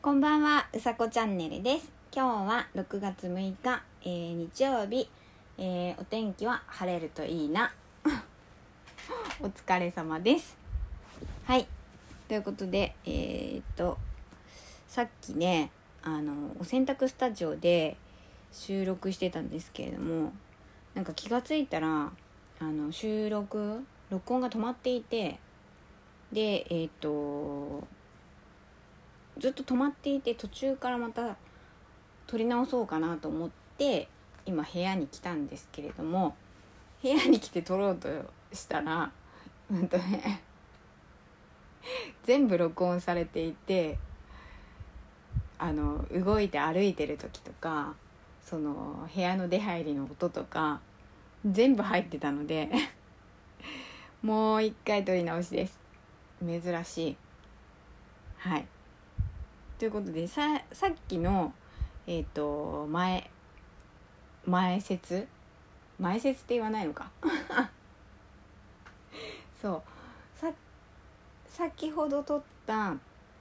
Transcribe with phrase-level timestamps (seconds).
[0.00, 1.90] こんばんは、うさこチャンネルです。
[2.14, 5.10] 今日は6月6日、えー、日曜日、
[5.58, 7.74] えー、お天気は晴れるといいな。
[9.42, 10.56] お疲れ様です。
[11.46, 11.66] はい。
[12.28, 13.98] ということで、えー、っと、
[14.86, 15.72] さっきね、
[16.04, 17.96] あの、お洗濯スタジオで
[18.52, 20.32] 収録してたんですけれども、
[20.94, 22.12] なんか気がついたら、
[22.60, 25.40] あの、収録、録音が止まっていて、
[26.32, 27.82] で、え、っと、
[29.38, 31.36] ずっと止まっていて途中からまた
[32.26, 34.08] 撮り直そうかなと思って
[34.46, 36.34] 今部屋に来たんですけれども
[37.02, 38.08] 部屋に来て撮ろうと
[38.52, 39.12] したら
[39.70, 40.42] うんとね
[42.24, 43.98] 全部録音されていて
[45.58, 47.94] あの動いて歩いてる時とか
[48.42, 50.80] その部屋の出入りの音とか
[51.44, 52.70] 全部入ってたので
[54.22, 55.78] もう一回撮り直しです。
[56.44, 57.16] 珍しい。
[58.38, 58.66] はい。
[59.78, 61.52] ということでささっきの
[62.06, 63.30] えっ、ー、と前
[64.48, 65.28] 前説？
[65.98, 67.10] 前説って言わないのか？
[69.60, 69.82] そう。
[70.40, 70.50] さ
[71.46, 72.96] 先ほど撮った、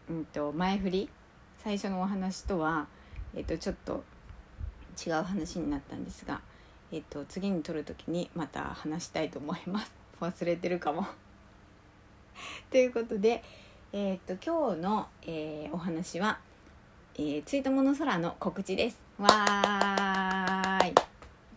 [0.10, 1.10] うんと、前振り？
[1.60, 2.88] 最初のお話とは、
[3.36, 4.04] えっ、ー、と、ちょっと
[5.06, 6.42] 違う話になったんですが、
[6.92, 9.94] えっ、ー、と、次に撮る時にまた話したいと思います。
[10.20, 11.08] 忘れてるかも。
[12.70, 13.44] ということで
[13.94, 16.38] えー、っと今日の、えー、お話は、
[17.16, 19.00] えー、ツイートモの空の告知です。
[19.18, 20.94] わーい。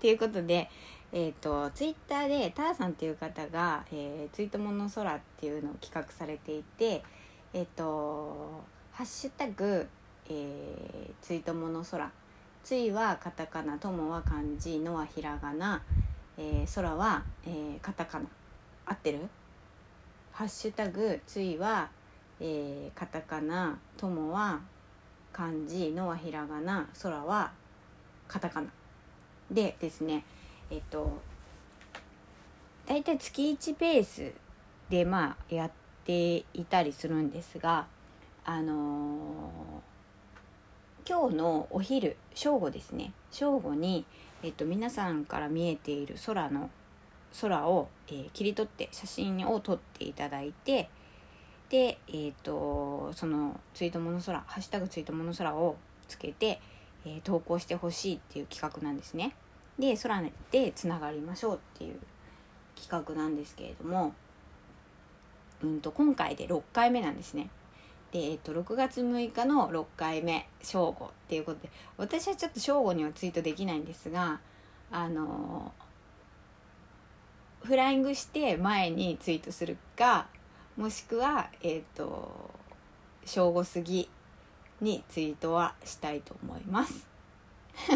[0.01, 0.71] ということで、
[1.13, 7.03] えっ、とツイッターでターさんっていう方が、えー、ツイートモの空っていうのを企画されていて、
[7.53, 9.89] えっ、とハッシュタグ、
[10.29, 12.13] えー、ツイートモの空。
[12.63, 15.83] ついはカタカナ、ともは漢字、のはひらがな、
[16.39, 18.27] えー、空は、えー、カタカナ。
[18.87, 19.19] 合ってる？
[20.31, 21.91] ハッシュタグ、ついは
[22.41, 24.61] えー、カタカナ「とも」は
[25.33, 27.53] 漢字「の」はひらがな「空」は
[28.27, 28.69] カタカナ。
[29.51, 30.25] でですね
[30.71, 31.19] えっと
[32.87, 34.33] 大体月1ペース
[34.89, 35.71] でまあやっ
[36.05, 37.87] ていたりするんですが
[38.45, 43.13] あのー、今日のお昼正午ですね。
[43.31, 44.05] 正午に、
[44.43, 46.71] えっと、皆さんから見えている空の
[47.41, 50.89] 空を、えー、切り取って写真を撮っていただいて
[51.71, 55.77] で、えーと、そのツイートモノ空ハッシュタグツイートモノ空を
[56.09, 56.61] つけて、
[57.07, 59.35] えー、投稿してほしいっていう企画なんですね。
[59.79, 61.99] で空でつながりましょうっていう
[62.77, 64.13] 企画なんですけれども、
[65.63, 67.49] うんと、今回で6回目なんですね。
[68.11, 74.41] で、えっ、と、6月6日の6回目正午っていうことで私はちょっと正午にはツイートできないんですが
[74.91, 75.73] あの
[77.63, 80.27] フライングして前にツイートするか
[80.77, 82.51] もしくはえっ、ー、と
[83.25, 84.09] 正午過ぎ
[84.81, 87.07] にツイートはしたいと思います。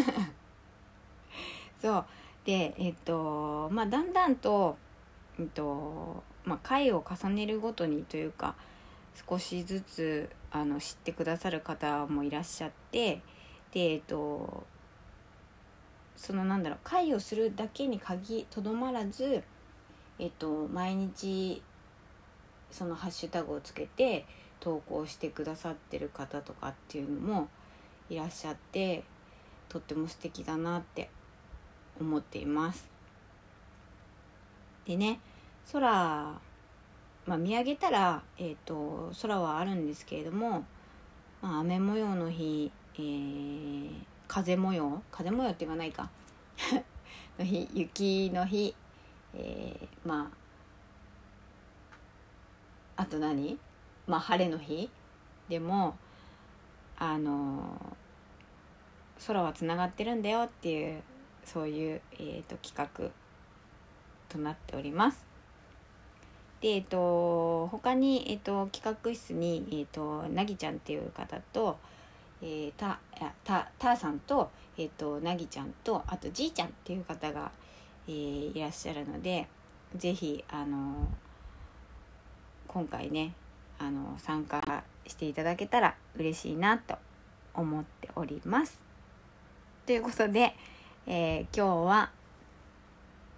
[1.81, 2.05] そう。
[2.45, 4.77] でえっ、ー、とまあだんだんと
[5.39, 8.55] え、ー、とまあ回を重ねるごとにというか
[9.27, 13.21] 少しずつあの知ってくださる方もいらっしゃって
[13.71, 14.63] でえっ、と
[16.15, 19.43] そのなんだろう会をするだけに限とどまらず
[20.19, 21.61] えっと毎日
[22.75, 24.25] そのハッシュタグをつけて
[24.59, 27.47] 投稿してくださってる方とかっていうのも
[28.09, 29.05] いらっしゃって
[29.69, 31.09] とっても素敵だなって
[32.01, 32.85] 思っています。
[34.85, 35.21] でね
[35.71, 35.89] 空、
[37.25, 40.65] まあ、見上げたら、えーと、空はあるんですけれども、
[41.41, 43.89] まあ、雨模様の日、えー、
[44.27, 46.09] 風模様風模様って言わないか
[47.39, 48.75] の日雪の日、
[49.33, 50.44] えー、まあ
[52.97, 53.57] あと何？
[54.07, 54.89] まあ晴れの日？
[55.49, 55.97] でも
[56.97, 57.95] あの
[59.27, 61.01] 空はつながってるんだよっていう
[61.43, 63.11] そういう、えーと、企画
[64.29, 65.25] となっております。
[66.61, 71.77] でえっ、ー、と他に、えーと、企画室に、えーと、なぎちゃんっていう方と、
[72.41, 72.99] えー、た
[73.43, 77.51] たたさんと,、えー、となぎちゃんとあとじいちゃんっていう方が、
[78.07, 79.47] えー、いらっしゃるので
[79.95, 81.07] 是非あの
[82.75, 83.33] 今回ね
[83.79, 86.97] あの参加していただけたら嬉しいなと
[87.53, 88.81] 思っております。
[89.85, 90.53] ということで、
[91.07, 92.11] えー、今日は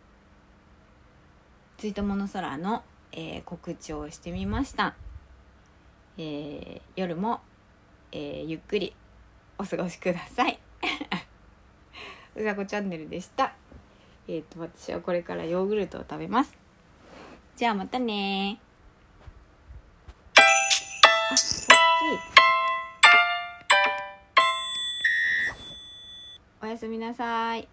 [1.78, 2.82] 「ツイートモノ空の」
[3.14, 4.96] えー、告知をしてみました。
[6.18, 7.42] えー、夜も、
[8.12, 8.96] えゆっくり
[9.60, 10.60] お過ごしください。
[12.36, 13.54] うさこチャンネルでした。
[14.28, 16.58] えっ、と、私はこれからヨーグルトを食べます。
[17.56, 18.60] じゃあまたね
[26.78, 27.68] やすみなさい。